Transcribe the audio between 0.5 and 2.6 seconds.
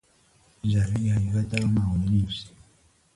ذره ای حقیقت در آن مقاله نیست.